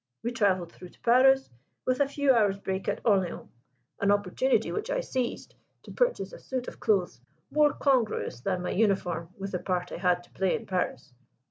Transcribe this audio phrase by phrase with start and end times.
[0.23, 1.51] We travelled through to Paris,
[1.85, 3.51] with a few hours' break at Orleans
[3.99, 8.71] an opportunity which I seized to purchase a suit of clothes more congruous than my
[8.71, 11.13] uniform with the part I had to play in Paris.